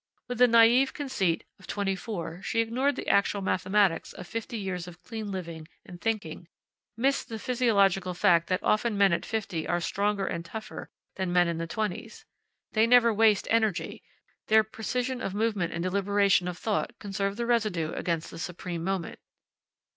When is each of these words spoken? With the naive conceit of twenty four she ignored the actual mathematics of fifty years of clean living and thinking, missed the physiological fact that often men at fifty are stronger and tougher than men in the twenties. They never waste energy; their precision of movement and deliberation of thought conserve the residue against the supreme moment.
With 0.27 0.39
the 0.39 0.47
naive 0.47 0.93
conceit 0.95 1.43
of 1.59 1.67
twenty 1.67 1.95
four 1.95 2.41
she 2.41 2.59
ignored 2.59 2.95
the 2.95 3.07
actual 3.07 3.43
mathematics 3.43 4.13
of 4.13 4.25
fifty 4.25 4.57
years 4.57 4.87
of 4.87 5.03
clean 5.03 5.29
living 5.31 5.67
and 5.85 6.01
thinking, 6.01 6.47
missed 6.97 7.29
the 7.29 7.37
physiological 7.37 8.15
fact 8.15 8.47
that 8.47 8.63
often 8.63 8.97
men 8.97 9.13
at 9.13 9.27
fifty 9.27 9.67
are 9.67 9.79
stronger 9.79 10.25
and 10.25 10.43
tougher 10.43 10.89
than 11.17 11.31
men 11.31 11.47
in 11.47 11.59
the 11.59 11.67
twenties. 11.67 12.25
They 12.71 12.87
never 12.87 13.13
waste 13.13 13.47
energy; 13.51 14.01
their 14.47 14.63
precision 14.63 15.21
of 15.21 15.35
movement 15.35 15.71
and 15.71 15.83
deliberation 15.83 16.47
of 16.47 16.57
thought 16.57 16.97
conserve 16.97 17.37
the 17.37 17.45
residue 17.45 17.91
against 17.93 18.31
the 18.31 18.39
supreme 18.39 18.83
moment. 18.83 19.19